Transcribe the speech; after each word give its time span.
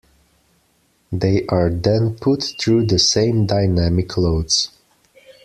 They 1.11 1.45
are 1.45 1.69
then 1.69 2.15
put 2.15 2.41
through 2.59 2.87
the 2.87 2.97
same 2.97 3.45
dynamic 3.45 4.17
loads. 4.17 4.71